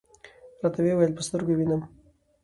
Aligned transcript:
راته 0.61 0.79
وې 0.81 0.93
ویل: 0.95 1.13
په 1.17 1.23
سترګو 1.27 1.51
یې 1.51 1.57
وینم. 1.57 1.81